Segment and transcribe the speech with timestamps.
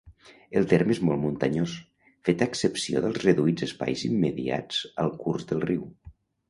[0.59, 1.75] El terme és molt muntanyós,
[2.29, 5.89] feta excepció dels reduïts espais immediats al curs del riu.